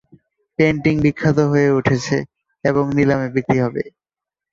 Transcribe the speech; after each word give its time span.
Painting 0.59 0.95
বিখ্যাত 1.03 1.37
হয়ে 1.51 1.69
উঠেছে, 1.77 2.17
এবং 2.65 2.83
নিলামে 2.97 3.27
বিক্রি 3.35 3.57
হবে। 3.65 3.83